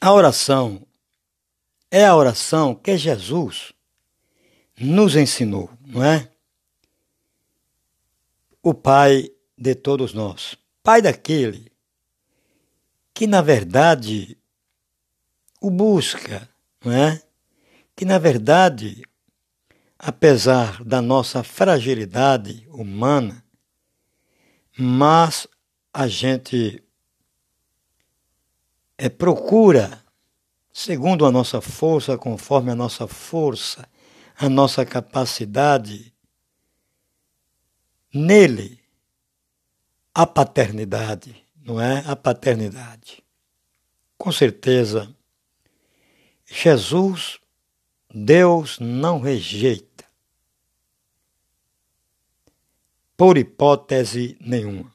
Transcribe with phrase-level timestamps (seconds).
[0.00, 0.86] A oração
[1.90, 3.72] é a oração que Jesus
[4.78, 6.30] nos ensinou, não é?
[8.62, 11.72] O Pai de todos nós, Pai daquele
[13.16, 14.36] que na verdade
[15.58, 16.46] o busca,
[16.84, 17.22] não é?
[17.96, 19.02] Que na verdade,
[19.98, 23.42] apesar da nossa fragilidade humana,
[24.76, 25.48] mas
[25.94, 26.84] a gente
[28.98, 30.02] é, procura,
[30.72, 33.88] segundo a nossa força, conforme a nossa força,
[34.36, 36.12] a nossa capacidade,
[38.12, 38.80] nele
[40.14, 42.02] a paternidade, não é?
[42.06, 43.22] A paternidade.
[44.16, 45.14] Com certeza,
[46.46, 47.38] Jesus,
[48.14, 50.06] Deus não rejeita,
[53.14, 54.90] por hipótese nenhuma.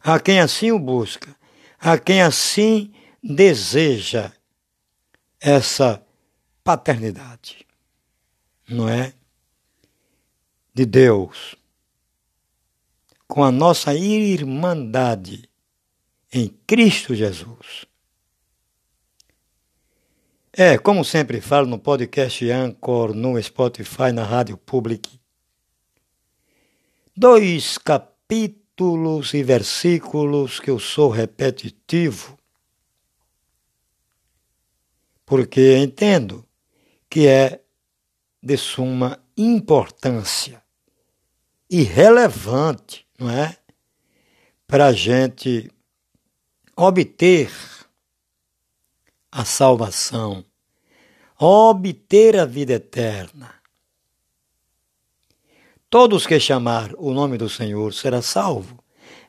[0.00, 1.37] A quem assim o busca,
[1.78, 4.32] a quem assim deseja
[5.40, 6.04] essa
[6.64, 7.66] paternidade,
[8.68, 9.14] não é?
[10.74, 11.56] De Deus,
[13.26, 15.48] com a nossa irmandade
[16.32, 17.86] em Cristo Jesus.
[20.52, 25.20] É, como sempre falo no podcast Anchor, no Spotify, na Rádio Public,
[27.16, 32.38] dois capítulos capítulos e versículos que eu sou repetitivo,
[35.26, 36.46] porque entendo
[37.10, 37.60] que é
[38.40, 40.62] de suma importância
[41.68, 43.56] e relevante, não é?
[44.64, 45.68] Para a gente
[46.76, 47.50] obter
[49.32, 50.44] a salvação,
[51.36, 53.57] obter a vida eterna.
[55.90, 58.78] Todos que chamar o nome do Senhor será salvo.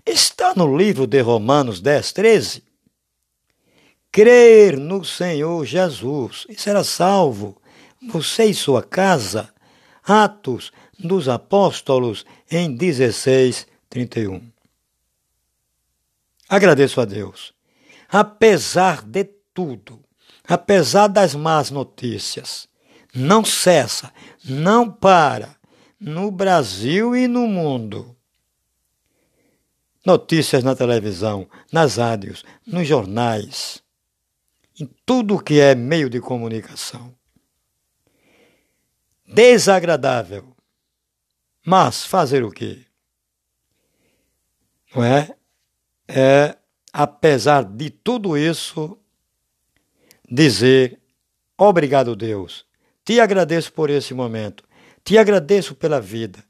[0.05, 2.63] Está no livro de Romanos 10, 13.
[4.11, 7.55] Crer no Senhor Jesus e será salvo,
[8.11, 9.53] você e sua casa.
[10.03, 14.41] Atos dos Apóstolos em 16, 31.
[16.49, 17.53] Agradeço a Deus.
[18.09, 20.03] Apesar de tudo,
[20.45, 22.67] apesar das más notícias,
[23.13, 24.11] não cessa,
[24.43, 25.58] não para
[25.99, 28.15] no Brasil e no mundo.
[30.05, 33.83] Notícias na televisão, nas rádios, nos jornais,
[34.79, 37.13] em tudo que é meio de comunicação.
[39.25, 40.55] Desagradável.
[41.65, 42.85] Mas fazer o quê?
[44.95, 45.35] Não é?
[46.07, 46.57] É,
[46.91, 48.97] apesar de tudo isso,
[50.27, 50.99] dizer:
[51.57, 52.65] Obrigado, Deus.
[53.03, 54.63] Te agradeço por esse momento.
[55.03, 56.43] Te agradeço pela vida.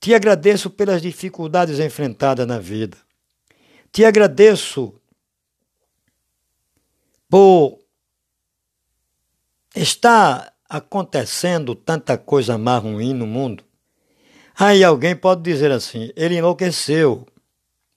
[0.00, 2.96] Te agradeço pelas dificuldades enfrentadas na vida.
[3.90, 4.94] Te agradeço
[7.28, 7.78] por
[9.74, 13.64] estar acontecendo tanta coisa má ruim no mundo.
[14.58, 17.26] Aí alguém pode dizer assim: ele enlouqueceu.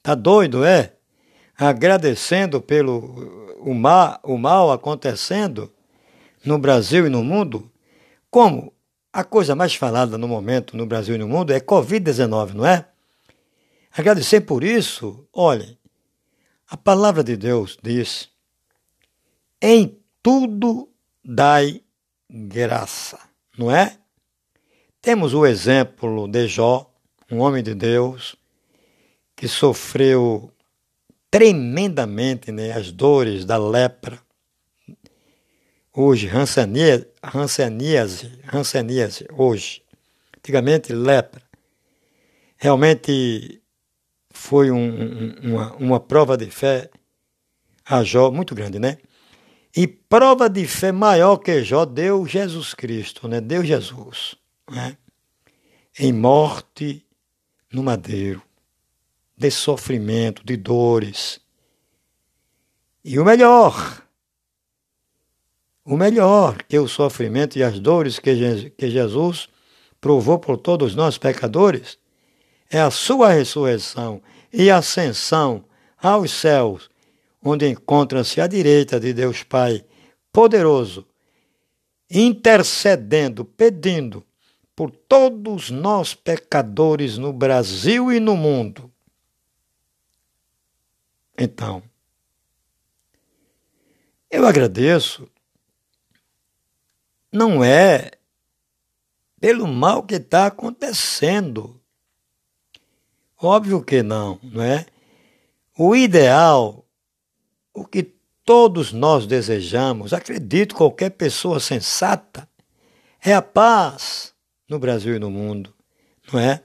[0.01, 0.93] Tá doido, é?
[1.57, 5.71] Agradecendo pelo o mal, o mal acontecendo
[6.43, 7.69] no Brasil e no mundo?
[8.31, 8.73] Como?
[9.11, 12.87] A coisa mais falada no momento no Brasil e no mundo é Covid-19, não é?
[13.91, 15.77] Agradecer por isso, olhem,
[16.69, 18.29] a palavra de Deus diz:
[19.61, 20.89] em tudo
[21.25, 21.81] dai
[22.29, 23.19] graça,
[23.57, 23.97] não é?
[25.01, 26.93] Temos o exemplo de Jó,
[27.31, 28.35] um homem de Deus,
[29.35, 30.51] que sofreu
[31.31, 34.21] tremendamente né, as dores da lepra,
[35.93, 37.07] hoje, hanseníase,
[38.51, 39.81] hanseníase, hoje.
[40.37, 41.41] Antigamente, lepra.
[42.57, 43.61] Realmente
[44.31, 46.89] foi um, uma, uma prova de fé
[47.85, 48.97] a Jó muito grande, né?
[49.75, 53.41] E prova de fé maior que Jó deu Jesus Cristo, né?
[53.41, 54.35] Deu Jesus,
[54.69, 54.97] né?
[55.97, 57.05] Em morte
[57.71, 58.41] no madeiro,
[59.37, 61.39] de sofrimento, de dores.
[63.03, 64.03] E o melhor,
[65.89, 68.35] o melhor que o sofrimento e as dores que,
[68.91, 69.49] Jesus
[69.99, 71.97] provou por todos nós pecadores
[72.69, 74.21] é a sua ressurreição
[74.53, 75.65] e ascensão
[75.97, 76.91] aos céus,
[77.43, 79.83] onde encontra-se à direita de Deus Pai
[80.31, 81.07] poderoso,
[82.07, 84.23] intercedendo, pedindo
[84.75, 88.91] por todos nós pecadores no Brasil e no mundo.
[91.35, 91.81] Então,
[94.29, 95.27] eu agradeço
[97.31, 98.11] não é
[99.39, 101.79] pelo mal que está acontecendo.
[103.41, 104.85] Óbvio que não, não é?
[105.77, 106.85] O ideal,
[107.73, 108.03] o que
[108.43, 112.49] todos nós desejamos, acredito qualquer pessoa sensata,
[113.23, 114.33] é a paz
[114.67, 115.73] no Brasil e no mundo,
[116.31, 116.63] não é?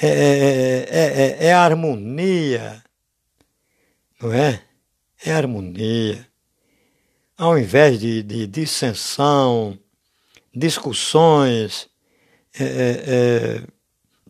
[0.00, 2.82] É, é, é, é harmonia,
[4.20, 4.62] não é?
[5.24, 6.28] É harmonia.
[7.36, 9.78] Ao invés de, de dissensão,
[10.54, 11.88] discussões,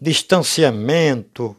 [0.01, 1.57] distanciamento,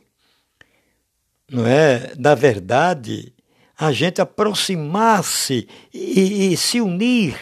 [1.49, 3.33] não é, da verdade,
[3.77, 7.39] a gente aproximar-se e, e se unir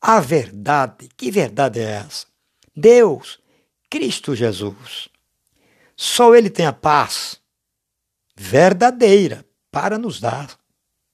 [0.00, 1.08] à verdade.
[1.16, 2.26] Que verdade é essa?
[2.76, 3.40] Deus,
[3.88, 5.08] Cristo Jesus.
[5.96, 7.40] Só Ele tem a paz
[8.36, 10.58] verdadeira para nos dar.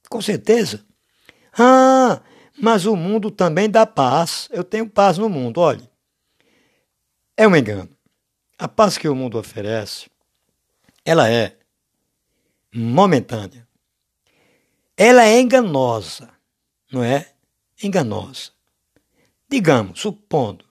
[0.09, 0.85] Com certeza.
[1.58, 2.20] Ah,
[2.58, 4.49] mas o mundo também dá paz.
[4.52, 5.61] Eu tenho paz no mundo.
[5.61, 5.88] Olhe,
[7.37, 7.91] é um engano.
[8.58, 10.11] A paz que o mundo oferece,
[11.05, 11.56] ela é
[12.75, 13.70] momentânea
[15.02, 16.31] ela é enganosa,
[16.93, 17.32] não é?
[17.82, 18.50] Enganosa.
[19.49, 20.67] Digamos, supondo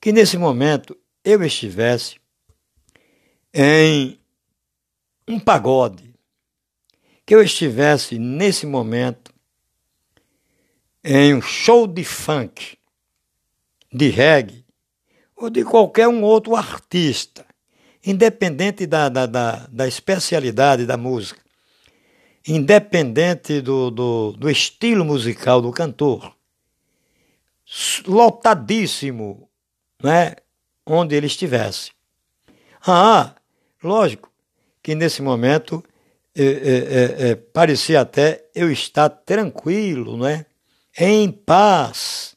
[0.00, 2.18] que nesse momento eu estivesse
[3.52, 4.18] em
[5.28, 6.14] um pagode,
[7.26, 9.19] que eu estivesse nesse momento
[11.04, 12.76] em um show de funk,
[13.92, 14.64] de reggae,
[15.36, 17.46] ou de qualquer um outro artista,
[18.04, 21.40] independente da, da, da, da especialidade da música
[22.46, 26.34] independente do, do, do estilo musical do cantor,
[28.06, 29.48] lotadíssimo,
[30.02, 30.36] né,
[30.86, 31.92] onde ele estivesse.
[32.84, 33.34] Ah,
[33.82, 34.30] lógico
[34.82, 35.84] que nesse momento
[36.34, 40.46] é, é, é, parecia até eu estar tranquilo, né,
[41.00, 42.36] em paz.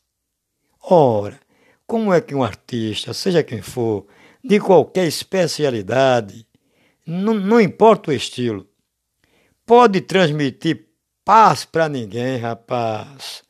[0.82, 1.38] Ora,
[1.86, 4.08] como é que um artista, seja quem for,
[4.42, 6.48] de qualquer especialidade,
[7.06, 8.66] não, não importa o estilo,
[9.66, 10.88] pode transmitir
[11.26, 13.44] paz para ninguém, rapaz.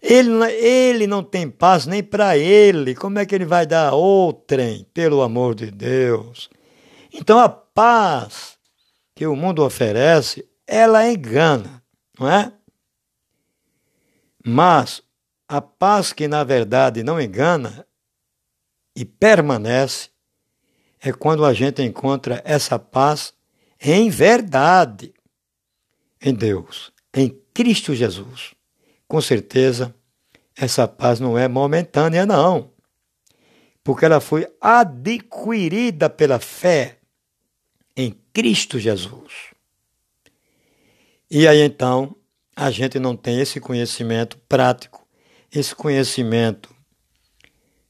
[0.00, 2.94] Ele, ele não tem paz nem para ele.
[2.94, 6.48] Como é que ele vai dar outrem, pelo amor de Deus?
[7.12, 8.58] Então a paz
[9.14, 11.82] que o mundo oferece, ela engana,
[12.18, 12.52] não é?
[14.46, 15.02] Mas
[15.48, 17.86] a paz que na verdade não engana
[18.94, 20.10] e permanece
[21.00, 23.34] é quando a gente encontra essa paz
[23.80, 25.14] em verdade
[26.20, 28.54] em Deus, em Cristo Jesus.
[29.06, 29.94] Com certeza,
[30.56, 32.72] essa paz não é momentânea, não,
[33.82, 36.98] porque ela foi adquirida pela fé
[37.96, 39.52] em Cristo Jesus.
[41.30, 42.16] E aí então,
[42.56, 45.06] a gente não tem esse conhecimento prático,
[45.52, 46.74] esse conhecimento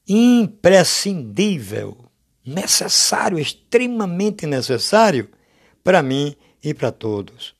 [0.07, 1.97] imprescindível,
[2.45, 5.29] necessário, extremamente necessário
[5.83, 7.55] para mim e para todos.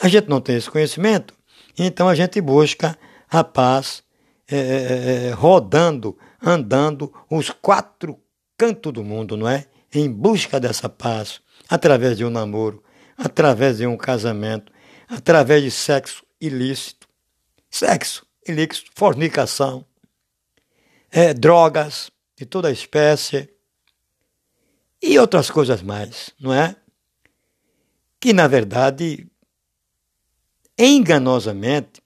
[0.00, 1.34] A gente não tem esse conhecimento,
[1.78, 2.98] então a gente busca
[3.28, 4.02] a paz
[4.48, 8.18] é, rodando, andando os quatro
[8.56, 9.66] cantos do mundo, não é?
[9.92, 12.82] Em busca dessa paz, através de um namoro,
[13.16, 14.72] através de um casamento,
[15.10, 17.08] através de sexo ilícito,
[17.68, 19.84] sexo ilícito, fornicação,
[21.10, 23.52] é, drogas de toda espécie
[25.02, 26.76] e outras coisas mais, não é?
[28.20, 29.30] Que na verdade
[30.80, 32.00] enganosamente,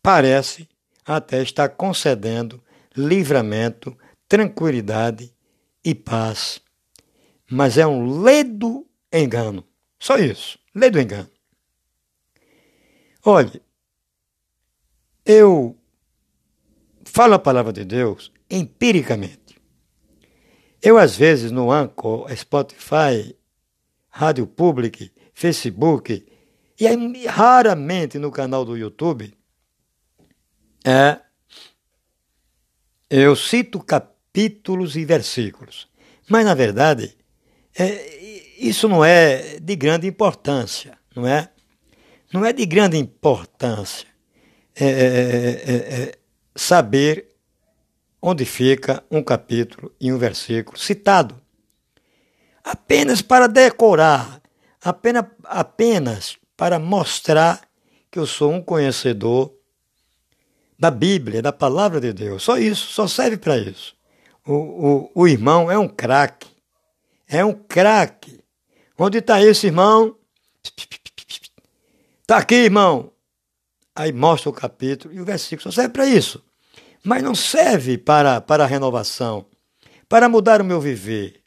[0.00, 0.68] parece
[1.04, 2.62] até estar concedendo
[2.96, 3.98] livramento,
[4.28, 5.34] tranquilidade
[5.84, 6.60] e paz.
[7.50, 9.64] Mas é um ledo engano.
[9.98, 11.31] Só isso, ledo engano.
[13.24, 13.62] Olhe,
[15.24, 15.78] eu
[17.04, 19.60] falo a palavra de Deus empiricamente.
[20.82, 23.36] Eu, às vezes, no Anchor, Spotify,
[24.08, 26.26] Rádio Public, Facebook,
[26.80, 29.32] e raramente no canal do YouTube,
[30.84, 31.20] é,
[33.08, 35.88] eu cito capítulos e versículos.
[36.28, 37.16] Mas, na verdade,
[37.78, 41.51] é, isso não é de grande importância, não é?
[42.32, 44.08] Não é de grande importância
[44.74, 46.18] é, é, é, é
[46.56, 47.34] saber
[48.20, 51.40] onde fica um capítulo e um versículo citado.
[52.64, 54.40] Apenas para decorar,
[54.82, 57.60] apenas, apenas para mostrar
[58.10, 59.52] que eu sou um conhecedor
[60.78, 62.42] da Bíblia, da palavra de Deus.
[62.44, 63.94] Só isso, só serve para isso.
[64.46, 66.48] O, o, o irmão é um craque.
[67.28, 68.42] É um craque.
[68.98, 70.16] Onde está esse irmão?
[72.32, 73.12] Está aqui, irmão.
[73.94, 75.70] Aí mostra o capítulo e o versículo.
[75.70, 76.42] Só serve para isso.
[77.04, 79.44] Mas não serve para, para a renovação,
[80.08, 81.44] para mudar o meu viver,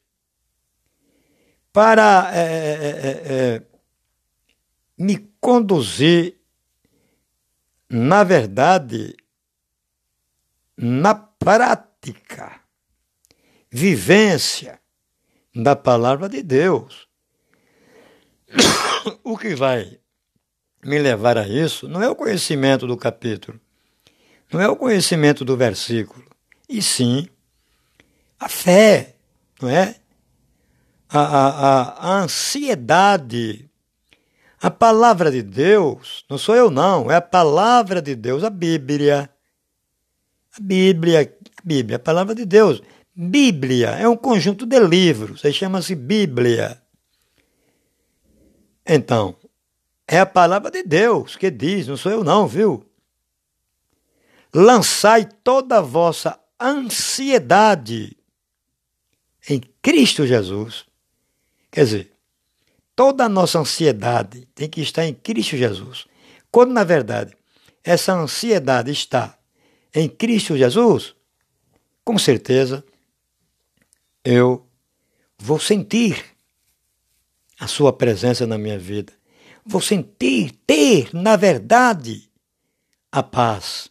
[1.74, 3.64] para é, é, é,
[4.96, 6.38] me conduzir,
[7.90, 9.18] na verdade,
[10.78, 12.62] na prática,
[13.72, 14.80] vivência
[15.56, 17.08] da palavra de Deus.
[19.24, 20.00] O que vai
[20.86, 23.60] me levar a isso não é o conhecimento do capítulo,
[24.54, 26.24] não é o conhecimento do versículo,
[26.70, 27.28] e sim
[28.40, 29.16] a fé,
[29.62, 29.96] não é?
[31.10, 31.80] A, a,
[32.12, 33.70] a, ansiedade.
[34.62, 39.30] A palavra de Deus, não sou eu não, é a palavra de Deus, a Bíblia.
[40.58, 42.82] A Bíblia, a Bíblia, a palavra de Deus.
[43.16, 46.82] Bíblia é um conjunto de livros, aí chama-se Bíblia.
[48.86, 49.36] Então,
[50.08, 52.86] é a palavra de Deus que diz, não sou eu não, viu?
[54.54, 58.16] Lançai toda a vossa ansiedade
[59.50, 60.86] em Cristo Jesus.
[61.72, 62.12] Quer dizer,
[62.96, 66.08] toda a nossa ansiedade tem que estar em Cristo Jesus.
[66.50, 67.36] Quando, na verdade,
[67.84, 69.38] essa ansiedade está
[69.94, 71.16] em Cristo Jesus,
[72.04, 72.84] com certeza
[74.24, 74.66] eu
[75.38, 76.24] vou sentir
[77.60, 79.14] a Sua presença na minha vida.
[79.66, 82.30] Vou sentir, ter, na verdade,
[83.12, 83.90] a paz.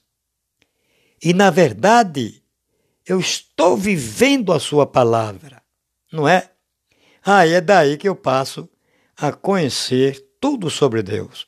[1.21, 2.43] E, na verdade,
[3.05, 5.63] eu estou vivendo a Sua palavra,
[6.13, 6.51] não é?
[7.25, 8.69] Ah, é daí que eu passo
[9.17, 11.47] a conhecer tudo sobre Deus.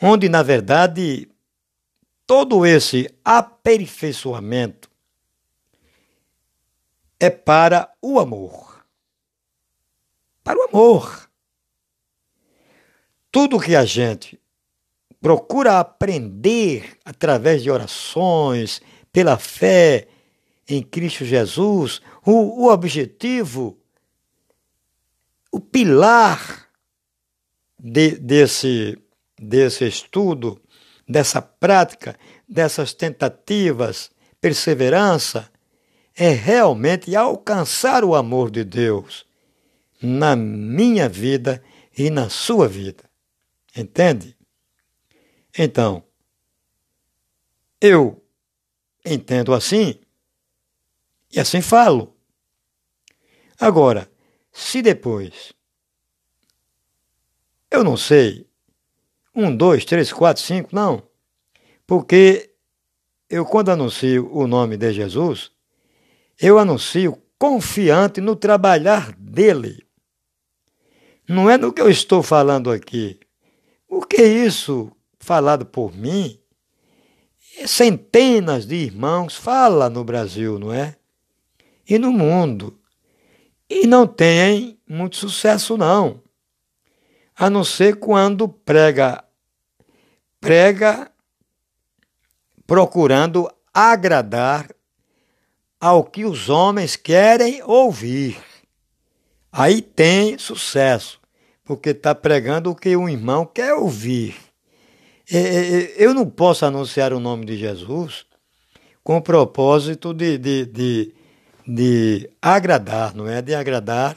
[0.00, 1.28] Onde, na verdade,
[2.26, 4.88] todo esse aperfeiçoamento
[7.18, 8.86] é para o amor.
[10.44, 11.27] Para o amor.
[13.30, 14.40] Tudo que a gente
[15.20, 18.80] procura aprender através de orações,
[19.12, 20.08] pela fé
[20.68, 23.78] em Cristo Jesus, o, o objetivo,
[25.50, 26.68] o pilar
[27.78, 28.98] de, desse,
[29.38, 30.60] desse estudo
[31.08, 35.50] dessa prática, dessas tentativas, perseverança,
[36.14, 39.24] é realmente alcançar o amor de Deus
[40.02, 41.62] na minha vida
[41.96, 43.07] e na sua vida.
[43.78, 44.36] Entende?
[45.56, 46.02] Então,
[47.80, 48.20] eu
[49.04, 50.00] entendo assim
[51.30, 52.16] e assim falo.
[53.60, 54.10] Agora,
[54.50, 55.52] se depois
[57.70, 58.48] eu não sei
[59.32, 61.08] um, dois, três, quatro, cinco, não.
[61.86, 62.52] Porque
[63.30, 65.52] eu, quando anuncio o nome de Jesus,
[66.40, 69.86] eu anuncio confiante no trabalhar dele.
[71.28, 73.20] Não é no que eu estou falando aqui.
[73.88, 76.38] O que é isso falado por mim?
[77.66, 80.96] Centenas de irmãos fala no Brasil, não é?
[81.88, 82.78] E no mundo.
[83.68, 86.22] E não tem muito sucesso, não.
[87.34, 89.24] A não ser quando prega
[90.40, 91.10] prega
[92.66, 94.68] procurando agradar
[95.80, 98.38] ao que os homens querem ouvir.
[99.50, 101.20] Aí tem sucesso,
[101.68, 104.34] porque está pregando o que o irmão quer ouvir.
[105.98, 108.24] Eu não posso anunciar o nome de Jesus
[109.04, 111.14] com o propósito de, de, de,
[111.66, 113.42] de agradar, não é?
[113.42, 114.16] De agradar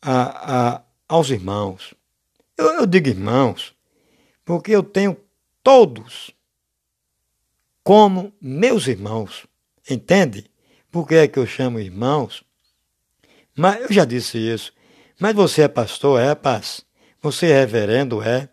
[0.00, 1.92] a, a, aos irmãos.
[2.56, 3.74] Eu, eu digo irmãos,
[4.42, 5.14] porque eu tenho
[5.62, 6.30] todos
[7.84, 9.46] como meus irmãos.
[9.90, 10.50] Entende?
[10.90, 12.42] Por que é que eu chamo irmãos?
[13.54, 14.72] Mas eu já disse isso.
[15.18, 16.20] Mas você é pastor?
[16.20, 16.84] É, paz.
[17.22, 18.22] Você é reverendo?
[18.22, 18.48] É.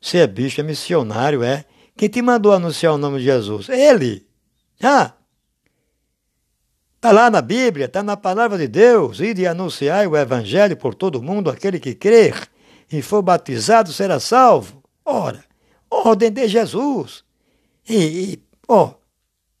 [0.00, 0.60] Você é bicho?
[0.60, 1.42] É missionário?
[1.42, 1.64] É.
[1.96, 3.68] Quem te mandou anunciar o nome de Jesus?
[3.68, 4.26] Ele.
[4.82, 5.12] Ah!
[6.96, 11.22] Está lá na Bíblia, está na palavra de Deus, e anunciar o Evangelho por todo
[11.22, 12.48] mundo, aquele que crer
[12.92, 14.82] e for batizado será salvo.
[15.04, 15.44] Ora,
[15.90, 17.24] ordem de Jesus.
[17.88, 18.94] E, e ó,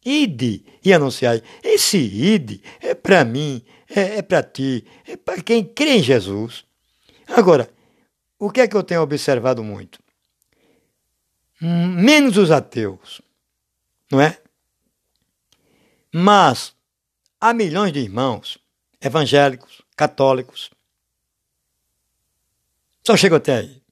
[0.04, 1.42] ide e anunciai.
[1.62, 6.64] Esse ide é para mim, é, é para ti, é para quem crê em Jesus.
[7.26, 7.70] Agora,
[8.38, 10.00] o que é que eu tenho observado muito?
[11.60, 13.22] Menos os ateus,
[14.10, 14.38] não é?
[16.12, 16.74] Mas
[17.40, 18.58] há milhões de irmãos
[19.00, 20.70] evangélicos, católicos.
[23.04, 23.82] Só chego até aí.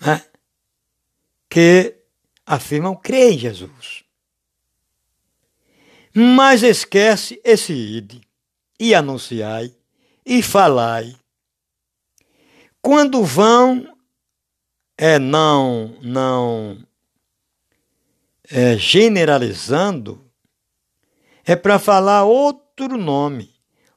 [0.00, 0.24] né,
[1.48, 1.99] que
[2.50, 4.02] afirmam crer em Jesus.
[6.12, 8.20] Mas esquece esse ide
[8.76, 9.72] e anunciai
[10.26, 11.14] e falai.
[12.82, 13.86] Quando vão
[14.98, 16.84] é não não
[18.50, 20.28] é, generalizando
[21.44, 23.54] é para falar outro nome,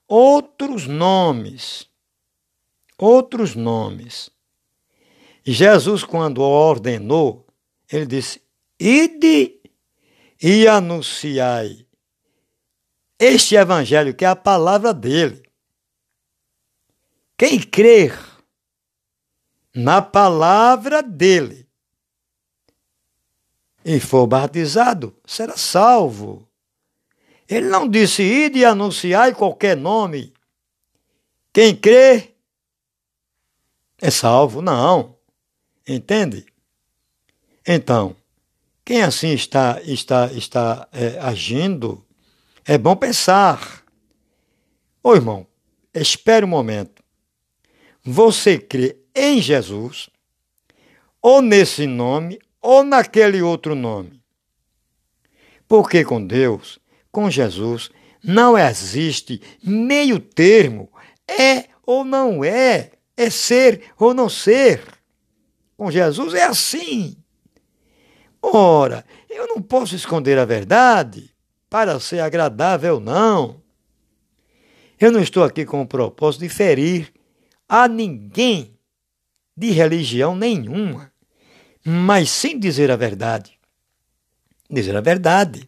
[0.08, 1.90] outros nomes,
[3.00, 4.30] outros nomes.
[5.44, 7.48] Jesus, quando ordenou,
[7.92, 8.43] ele disse:
[8.86, 9.62] Ide
[10.42, 11.88] e anunciai
[13.18, 15.42] este evangelho, que é a palavra dele.
[17.38, 18.14] Quem crer
[19.74, 21.66] na palavra dele
[23.86, 26.46] e for batizado será salvo.
[27.48, 30.34] Ele não disse ide e anunciai qualquer nome.
[31.54, 32.36] Quem crê
[34.02, 35.18] é salvo, não.
[35.88, 36.46] Entende?
[37.66, 38.14] Então,
[38.86, 42.06] quem assim está está está é, agindo,
[42.66, 43.84] é bom pensar.
[45.02, 45.48] Ô irmão,
[45.94, 47.04] espere um momento.
[48.04, 50.10] Você crê em Jesus,
[51.22, 54.22] ou nesse nome, ou naquele outro nome.
[55.68, 56.80] Porque com Deus,
[57.12, 57.90] com Jesus,
[58.22, 60.92] não existe meio termo.
[61.28, 64.82] É ou não é, é ser ou não ser.
[65.78, 67.23] Com Jesus é assim.
[68.46, 71.34] Ora, eu não posso esconder a verdade
[71.70, 73.62] para ser agradável, não.
[75.00, 77.14] Eu não estou aqui com o propósito de ferir
[77.68, 78.78] a ninguém
[79.56, 81.12] de religião nenhuma,
[81.86, 83.58] mas sim dizer a verdade.
[84.70, 85.68] Dizer a verdade.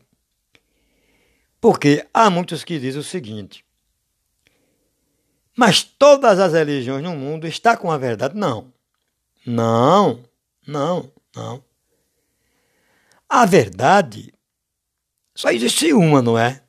[1.62, 3.66] Porque há muitos que dizem o seguinte:
[5.56, 8.36] mas todas as religiões no mundo estão com a verdade?
[8.36, 8.74] Não.
[9.46, 10.24] Não,
[10.68, 11.64] não, não.
[13.38, 14.34] A verdade
[15.36, 16.64] só existe uma, não é?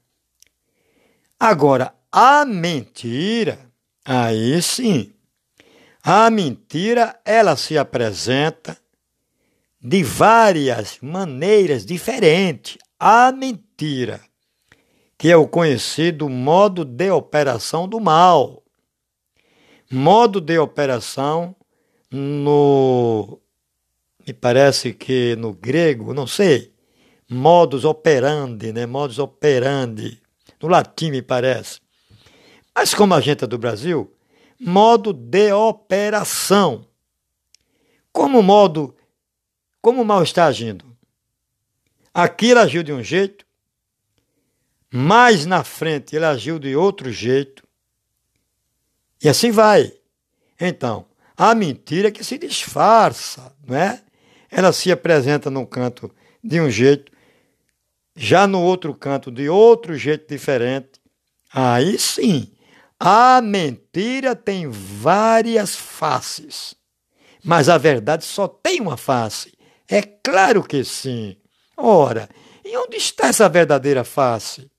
[1.38, 3.70] Agora, a mentira,
[4.04, 5.14] aí sim.
[6.02, 8.76] A mentira, ela se apresenta
[9.80, 12.78] de várias maneiras diferentes.
[12.99, 14.20] A mentira,
[15.16, 18.64] que é o conhecido modo de operação do mal.
[19.88, 21.54] Modo de operação
[22.10, 23.40] no.
[24.26, 26.75] Me parece que no grego, não sei.
[27.28, 28.84] Modus operandi, né?
[28.86, 30.21] Modus operandi.
[30.60, 31.80] No latim, me parece.
[32.75, 34.12] Mas como a gente é do Brasil,
[34.58, 36.86] modo de operação.
[38.12, 38.97] Como modo.
[39.80, 40.84] Como o mal está agindo?
[42.12, 43.47] Aqui ele agiu de um jeito,
[44.91, 47.62] mais na frente ele agiu de outro jeito,
[49.23, 49.93] e assim vai.
[50.58, 54.02] Então, a mentira que se disfarça, não é?
[54.50, 56.11] Ela se apresenta num canto
[56.43, 57.13] de um jeito,
[58.15, 61.00] já no outro canto de outro jeito diferente.
[61.52, 62.52] Aí sim,
[62.99, 66.75] a mentira tem várias faces,
[67.45, 69.52] mas a verdade só tem uma face.
[69.89, 71.37] É claro que sim.
[71.76, 72.28] Ora,
[72.65, 74.71] e onde está essa verdadeira face?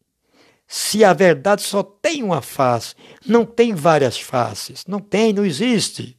[0.68, 2.94] Se a verdade só tem uma face,
[3.26, 6.18] não tem várias faces, não tem, não existe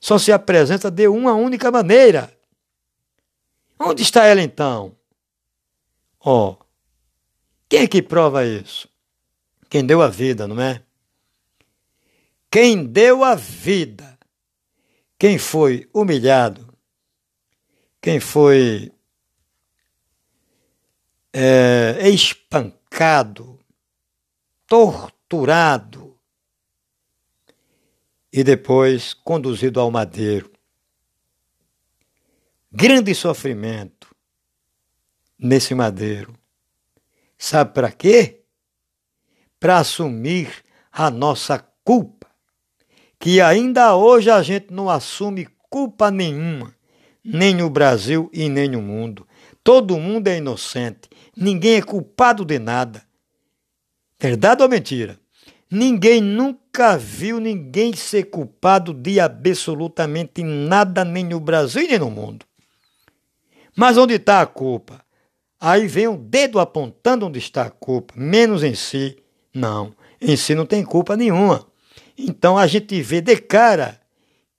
[0.00, 2.32] só se apresenta de uma única maneira.
[3.78, 4.96] Onde está ela então?
[6.20, 6.66] Ó, oh,
[7.68, 8.88] quem é que prova isso?
[9.70, 10.82] Quem deu a vida, não é?
[12.50, 14.18] Quem deu a vida,
[15.18, 16.74] quem foi humilhado,
[18.00, 18.90] quem foi
[21.32, 23.58] é, espancado,
[24.66, 26.18] torturado,
[28.32, 30.57] e depois conduzido ao madeiro.
[32.70, 34.14] Grande sofrimento
[35.38, 36.34] nesse madeiro.
[37.38, 38.42] Sabe para quê?
[39.58, 40.50] Para assumir
[40.92, 42.26] a nossa culpa,
[43.18, 46.74] que ainda hoje a gente não assume culpa nenhuma,
[47.24, 49.26] nem no Brasil e nem no mundo.
[49.64, 53.02] Todo mundo é inocente, ninguém é culpado de nada.
[54.20, 55.18] Verdade ou mentira?
[55.70, 62.47] Ninguém nunca viu ninguém ser culpado de absolutamente nada, nem no Brasil nem no mundo.
[63.78, 65.00] Mas onde está a culpa?
[65.60, 69.16] Aí vem o dedo apontando onde está a culpa, menos em si.
[69.54, 71.64] Não, em si não tem culpa nenhuma.
[72.16, 74.00] Então a gente vê de cara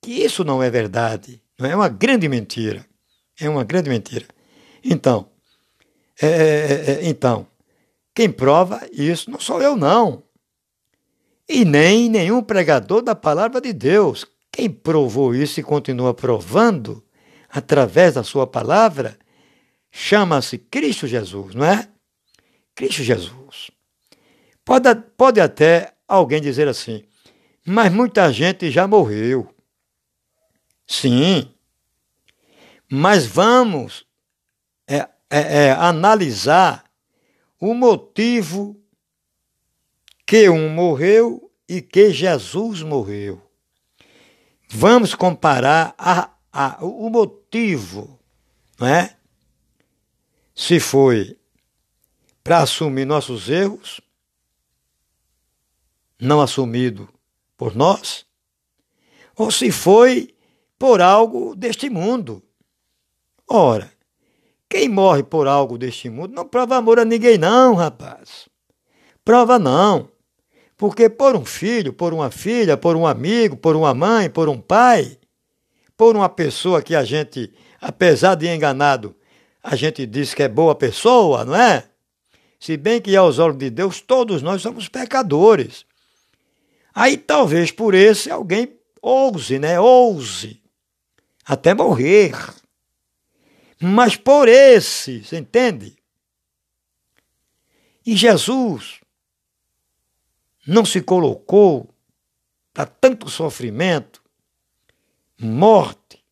[0.02, 1.42] que isso não é verdade.
[1.60, 2.86] Não é uma grande mentira.
[3.38, 4.26] É uma grande mentira.
[4.82, 5.30] Então,
[6.22, 7.46] é, é, é, então,
[8.16, 10.24] quem prova isso não sou eu, não
[11.50, 14.26] e nem nenhum pregador da palavra de Deus.
[14.52, 17.04] Quem provou isso e continua provando
[17.50, 19.18] através da sua palavra
[19.92, 21.90] chama-se Cristo Jesus, não é?
[22.76, 23.72] Cristo Jesus.
[24.64, 27.04] Pode, pode até alguém dizer assim,
[27.66, 29.54] mas muita gente já morreu.
[30.88, 31.54] Sim,
[32.90, 34.06] mas vamos
[34.88, 36.84] é, é, é, analisar
[37.60, 38.80] o motivo
[40.26, 43.42] que um morreu e que Jesus morreu.
[44.70, 48.20] vamos comparar a, a, o motivo,
[48.80, 49.16] não é?
[50.56, 51.38] Se foi
[52.44, 54.02] para assumir nossos erros,
[56.20, 57.08] não assumido
[57.56, 58.26] por nós,
[59.36, 60.36] ou se foi
[60.78, 62.44] por algo deste mundo.
[63.48, 63.92] Ora,
[64.70, 68.50] quem morre por algo deste mundo não prova amor a ninguém, não, rapaz.
[69.24, 70.10] Prova não.
[70.78, 74.60] Porque por um filho, por uma filha, por um amigo, por uma mãe, por um
[74.62, 75.19] pai,
[76.00, 79.14] por uma pessoa que a gente, apesar de enganado,
[79.62, 81.90] a gente diz que é boa pessoa, não é?
[82.58, 85.86] Se bem que aos olhos de Deus todos nós somos pecadores.
[86.96, 89.78] Aí talvez por esse alguém ouse, né?
[89.78, 90.64] Ouse
[91.44, 92.32] até morrer.
[93.78, 95.98] Mas por esse, você entende?
[98.06, 99.02] E Jesus
[100.66, 101.94] não se colocou
[102.74, 104.24] para tanto sofrimento,
[105.40, 106.24] morte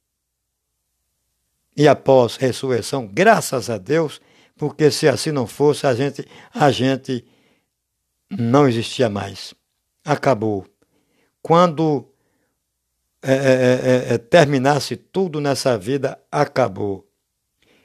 [1.77, 4.19] e após ressurreição, graças a Deus,
[4.57, 7.23] porque se assim não fosse, a gente, a gente
[8.31, 9.53] não existia mais.
[10.03, 10.65] Acabou.
[11.39, 12.11] Quando
[13.21, 17.07] é, é, é, é, terminasse tudo nessa vida, acabou.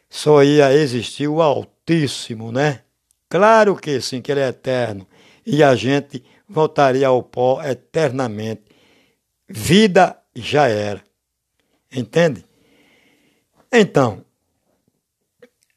[0.08, 2.80] Só ia existir o Altíssimo, né?
[3.28, 5.06] Claro que sim, que ele é eterno.
[5.44, 8.62] E a gente voltaria ao pó eternamente.
[9.46, 11.02] Vida já era.
[11.92, 12.44] Entende?
[13.70, 14.24] Então,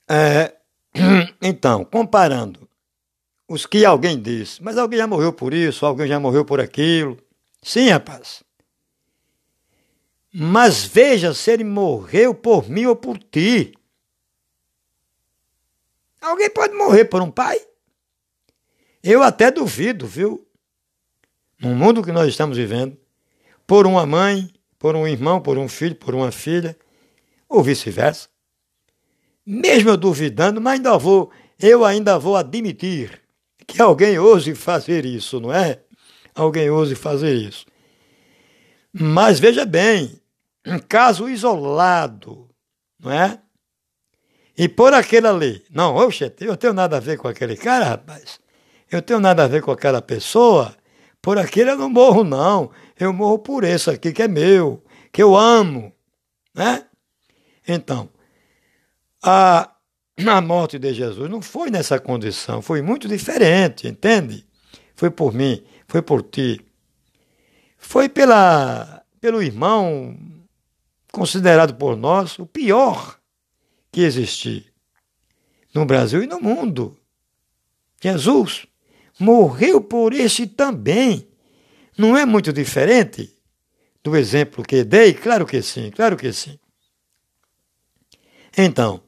[0.07, 0.55] é,
[1.41, 2.67] então, comparando
[3.47, 7.17] os que alguém disse, mas alguém já morreu por isso, alguém já morreu por aquilo.
[7.61, 8.43] Sim, rapaz.
[10.33, 13.73] Mas veja se ele morreu por mim ou por ti.
[16.21, 17.57] Alguém pode morrer por um pai?
[19.03, 20.45] Eu até duvido, viu?
[21.59, 22.97] No mundo que nós estamos vivendo,
[23.65, 24.51] por uma mãe,
[24.85, 26.77] por um irmão, por um filho, por uma filha,
[27.49, 28.29] ou vice-versa.
[29.43, 33.19] Mesmo eu duvidando, mas ainda vou, eu ainda vou admitir
[33.65, 35.79] que alguém ouse fazer isso, não é?
[36.35, 37.65] Alguém ouse fazer isso.
[38.93, 40.21] Mas veja bem,
[40.63, 42.47] um caso isolado,
[42.99, 43.39] não é?
[44.55, 48.39] E por aquele ali, não, oxe, eu tenho nada a ver com aquele cara, rapaz.
[48.91, 50.77] Eu tenho nada a ver com aquela pessoa.
[51.23, 52.69] Por aquele eu não morro, não.
[52.97, 55.93] Eu morro por esse aqui que é meu, que eu amo,
[56.53, 56.85] né?
[57.67, 58.09] Então,
[59.21, 59.75] a,
[60.27, 64.45] a morte de Jesus não foi nessa condição, foi muito diferente, entende?
[64.95, 66.65] Foi por mim, foi por ti.
[67.77, 70.17] Foi pela, pelo irmão
[71.11, 73.19] considerado por nós o pior
[73.91, 74.73] que existir
[75.73, 76.97] no Brasil e no mundo.
[78.01, 78.67] Jesus
[79.19, 81.27] morreu por esse também.
[81.97, 83.37] Não é muito diferente
[84.03, 85.13] do exemplo que dei?
[85.13, 86.59] Claro que sim, claro que sim.
[88.57, 89.01] Então,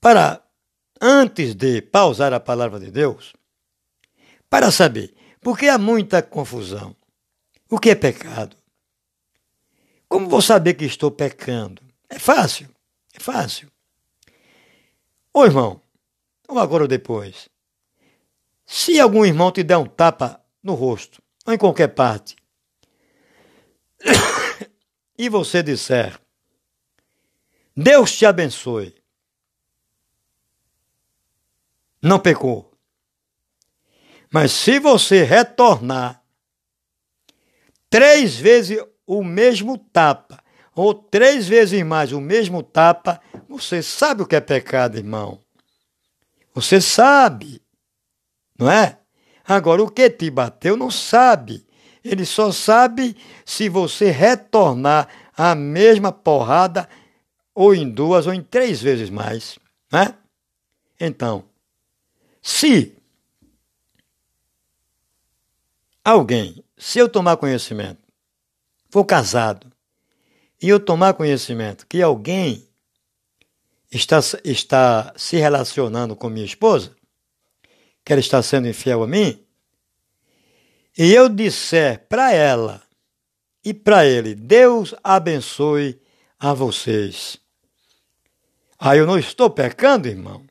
[0.00, 0.42] para
[1.00, 3.34] antes de pausar a palavra de Deus,
[4.48, 6.94] para saber, porque há muita confusão.
[7.68, 8.56] O que é pecado?
[10.08, 11.82] Como vou saber que estou pecando?
[12.08, 12.68] É fácil,
[13.12, 13.70] é fácil.
[15.34, 15.80] Ô irmão,
[16.48, 17.48] ou agora ou depois,
[18.64, 22.36] se algum irmão te der um tapa no rosto, ou em qualquer parte,
[25.16, 26.20] e você disser,
[27.76, 28.94] Deus te abençoe,
[32.02, 32.72] não pecou.
[34.32, 36.22] Mas se você retornar
[37.88, 40.42] três vezes o mesmo tapa,
[40.74, 45.42] ou três vezes mais o mesmo tapa, você sabe o que é pecado, irmão.
[46.52, 47.62] Você sabe,
[48.58, 48.98] não é?
[49.46, 51.64] Agora, o que te bateu não sabe.
[52.04, 56.88] Ele só sabe se você retornar a mesma porrada,
[57.54, 59.58] ou em duas, ou em três vezes mais.
[59.92, 60.14] Né?
[60.98, 61.44] Então,
[62.42, 62.96] se
[66.04, 68.00] alguém, se eu tomar conhecimento
[68.90, 69.70] for casado
[70.62, 72.66] e eu tomar conhecimento que alguém
[73.90, 76.95] está, está se relacionando com minha esposa,
[78.06, 79.44] que ela está sendo infiel a mim,
[80.96, 82.80] e eu disser para ela
[83.64, 86.00] e para ele, Deus abençoe
[86.38, 87.36] a vocês.
[88.78, 90.46] Aí eu não estou pecando, irmão.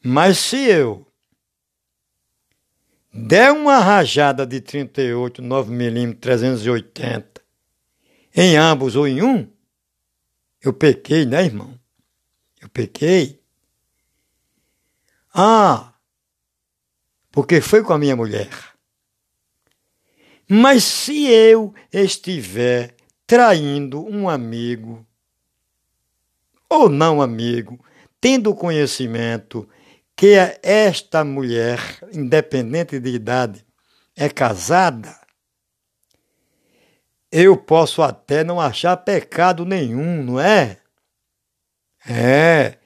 [0.00, 1.04] Mas se eu
[3.12, 7.42] der uma rajada de 38, 9 milímetros, 380
[8.32, 9.50] em ambos ou em um,
[10.62, 11.74] eu pequei, né, irmão?
[12.60, 13.42] Eu pequei.
[15.34, 15.89] Ah,
[17.30, 18.50] porque foi com a minha mulher.
[20.48, 22.94] Mas se eu estiver
[23.26, 25.06] traindo um amigo
[26.68, 27.84] ou não amigo,
[28.20, 29.68] tendo conhecimento
[30.16, 31.80] que esta mulher,
[32.12, 33.64] independente de idade,
[34.16, 35.18] é casada,
[37.32, 40.78] eu posso até não achar pecado nenhum, não é?
[42.06, 42.78] É,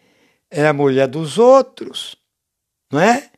[0.50, 2.14] é a mulher dos outros,
[2.90, 3.30] não é?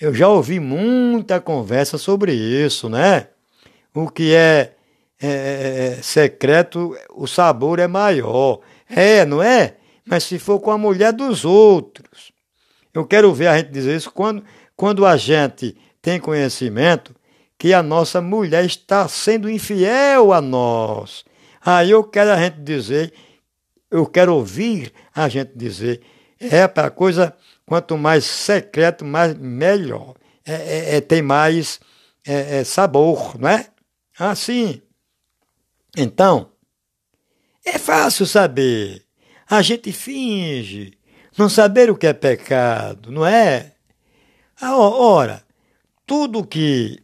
[0.00, 3.28] Eu já ouvi muita conversa sobre isso, né?
[3.94, 4.72] O que é,
[5.20, 8.60] é, é, é secreto, o sabor é maior.
[8.88, 9.76] É, não é?
[10.06, 12.32] Mas se for com a mulher dos outros.
[12.94, 14.42] Eu quero ver a gente dizer isso quando,
[14.74, 17.14] quando a gente tem conhecimento
[17.58, 21.26] que a nossa mulher está sendo infiel a nós.
[21.62, 23.12] Aí eu quero a gente dizer,
[23.90, 26.00] eu quero ouvir a gente dizer,
[26.40, 27.36] é para coisa,
[27.70, 30.16] quanto mais secreto, mais melhor.
[30.44, 31.78] É, é, é tem mais
[32.26, 33.68] é, é sabor, não é?
[34.18, 34.82] Assim.
[35.96, 36.50] Então,
[37.64, 39.06] é fácil saber.
[39.48, 40.98] A gente finge
[41.38, 43.76] não saber o que é pecado, não é?
[44.60, 45.46] Ah, ora,
[46.04, 47.00] tudo que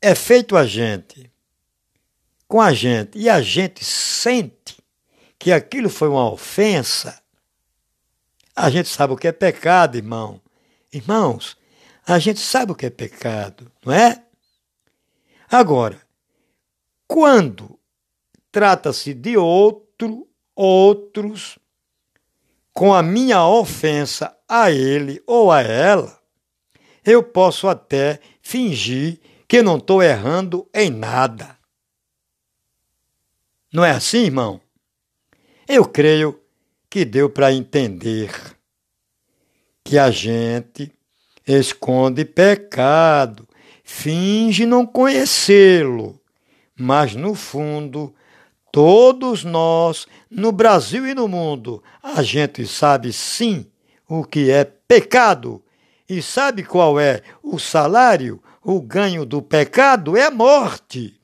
[0.00, 1.30] é feito a gente,
[2.48, 4.78] com a gente, e a gente sente
[5.38, 7.19] que aquilo foi uma ofensa,
[8.60, 10.40] a gente sabe o que é pecado, irmão.
[10.92, 11.56] Irmãos,
[12.06, 14.22] a gente sabe o que é pecado, não é?
[15.50, 16.00] Agora,
[17.08, 17.78] quando
[18.52, 21.58] trata-se de outro, outros,
[22.70, 26.20] com a minha ofensa a ele ou a ela,
[27.02, 31.58] eu posso até fingir que não estou errando em nada.
[33.72, 34.60] Não é assim, irmão?
[35.66, 36.40] Eu creio
[36.90, 38.30] que deu para entender
[39.84, 40.92] que a gente
[41.46, 43.48] esconde pecado,
[43.84, 46.20] finge não conhecê-lo,
[46.76, 48.14] mas no fundo
[48.72, 53.66] Todos nós, no Brasil e no mundo, a gente sabe sim
[54.08, 55.62] o que é pecado.
[56.08, 58.42] E sabe qual é o salário?
[58.62, 61.20] O ganho do pecado é a morte.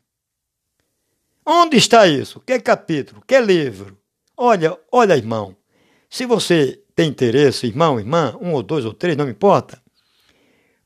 [1.45, 2.41] Onde está isso?
[2.41, 3.23] Que capítulo?
[3.25, 3.97] Que livro?
[4.37, 5.57] Olha, olha, irmão.
[6.09, 9.83] Se você tem interesse, irmão, irmã, um ou dois ou três, não importa.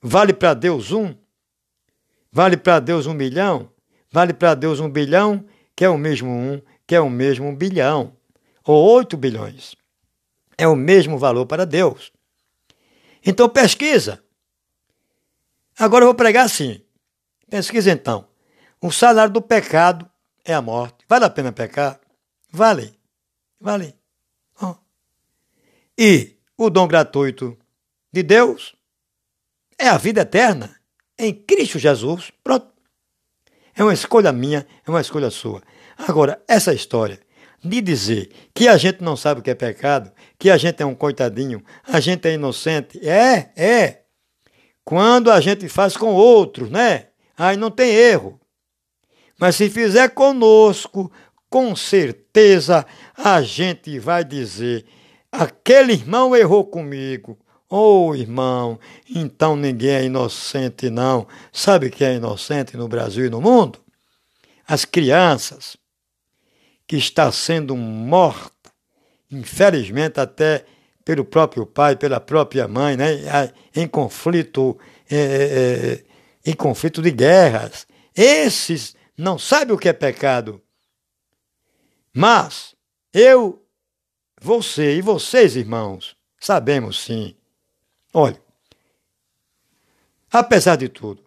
[0.01, 1.15] Vale para Deus um?
[2.33, 3.71] Vale para Deus um milhão?
[4.11, 5.45] Vale para Deus um bilhão?
[5.81, 8.15] que é o mesmo um, que é o mesmo um bilhão,
[8.63, 9.75] ou oito bilhões.
[10.59, 12.13] É o mesmo valor para Deus.
[13.25, 14.23] Então pesquisa.
[15.79, 16.83] Agora eu vou pregar assim.
[17.49, 18.29] Pesquisa então.
[18.79, 20.07] O salário do pecado
[20.45, 21.03] é a morte.
[21.09, 21.99] Vale a pena pecar?
[22.53, 23.00] Vale.
[23.61, 24.01] Vale.
[26.03, 27.59] E o dom gratuito
[28.11, 28.75] de Deus
[29.79, 30.75] é a vida eterna
[31.19, 32.33] em Cristo Jesus.
[32.43, 32.69] Pronto.
[33.75, 35.63] É uma escolha minha, é uma escolha sua.
[35.99, 37.21] Agora, essa história
[37.63, 40.87] de dizer que a gente não sabe o que é pecado, que a gente é
[40.87, 44.05] um coitadinho, a gente é inocente, é, é.
[44.83, 47.09] Quando a gente faz com outros, né?
[47.37, 48.41] Aí não tem erro.
[49.39, 51.13] Mas se fizer conosco,
[51.51, 52.87] com certeza
[53.17, 54.87] a gente vai dizer:
[55.31, 57.37] aquele irmão errou comigo.
[57.73, 61.27] Oh, irmão, então ninguém é inocente, não.
[61.53, 63.79] Sabe quem é inocente no Brasil e no mundo?
[64.67, 65.77] As crianças
[66.85, 68.73] que está sendo morta,
[69.31, 70.65] infelizmente até
[71.05, 73.53] pelo próprio pai, pela própria mãe, né?
[73.75, 74.77] em conflito,
[75.09, 76.05] é, é, é,
[76.51, 77.87] em conflito de guerras.
[78.17, 80.61] Esses não sabem o que é pecado.
[82.21, 82.75] Mas
[83.15, 83.65] eu,
[84.39, 87.35] você e vocês, irmãos, sabemos sim.
[88.13, 88.39] Olha,
[90.31, 91.25] apesar de tudo,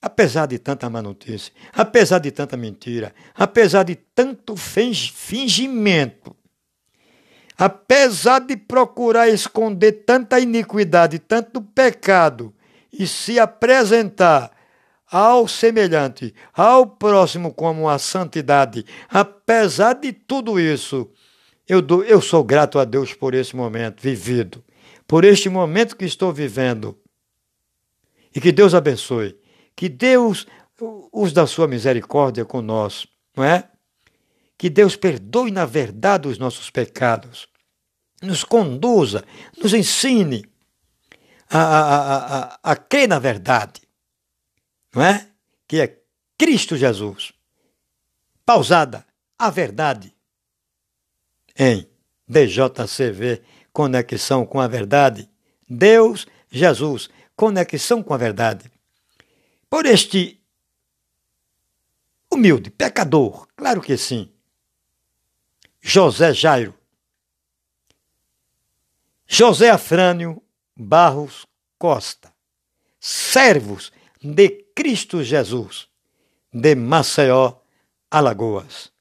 [0.00, 6.36] apesar de tanta má notícia, apesar de tanta mentira, apesar de tanto fingimento,
[7.58, 12.54] apesar de procurar esconder tanta iniquidade, tanto pecado,
[12.92, 14.55] e se apresentar
[15.10, 21.08] ao semelhante, ao próximo como a santidade, apesar de tudo isso,
[21.68, 24.64] eu, dou, eu sou grato a Deus por esse momento vivido
[25.06, 26.98] por este momento que estou vivendo.
[28.34, 29.38] E que Deus abençoe.
[29.74, 30.46] Que Deus
[31.12, 33.68] use da sua misericórdia conosco, não é?
[34.58, 37.46] Que Deus perdoe na verdade os nossos pecados,
[38.22, 39.22] nos conduza,
[39.62, 40.46] nos ensine
[41.48, 43.82] a, a, a, a, crer na verdade,
[44.96, 45.30] não é?
[45.68, 46.02] Que é
[46.38, 47.34] Cristo Jesus.
[48.46, 49.06] Pausada,
[49.38, 50.16] a verdade
[51.54, 51.86] em
[52.26, 55.28] DJCV conexão com a verdade.
[55.68, 58.70] Deus, Jesus, conexão com a verdade.
[59.68, 60.40] Por este
[62.30, 64.32] Humilde, pecador, claro que sim.
[65.80, 66.74] José Jairo.
[69.26, 70.42] José Afrânio
[70.76, 71.46] Barros
[71.78, 72.32] Costa.
[72.98, 75.88] Servos de Cristo Jesus,
[76.52, 77.62] de Maceió,
[78.10, 78.92] Alagoas.